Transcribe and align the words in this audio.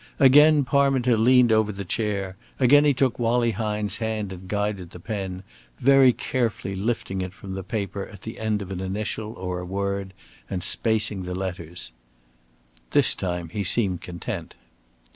Again 0.19 0.65
Parminter 0.65 1.15
leaned 1.15 1.51
over 1.51 1.71
the 1.71 1.85
chair, 1.85 2.35
again 2.59 2.85
he 2.85 2.91
took 2.95 3.19
Wallie 3.19 3.51
Hine's 3.51 3.97
hand 3.97 4.33
and 4.33 4.47
guided 4.47 4.89
the 4.89 4.99
pen, 4.99 5.43
very 5.77 6.11
carefully 6.11 6.75
lifting 6.75 7.21
it 7.21 7.35
from 7.35 7.53
the 7.53 7.61
paper 7.61 8.07
at 8.07 8.23
the 8.23 8.39
end 8.39 8.63
of 8.63 8.71
an 8.71 8.79
initial 8.79 9.33
or 9.33 9.59
a 9.59 9.63
word, 9.67 10.15
and 10.49 10.63
spacing 10.63 11.21
the 11.25 11.35
letters. 11.35 11.91
This 12.89 13.13
time 13.13 13.49
he 13.49 13.63
seemed 13.63 14.01
content. 14.01 14.55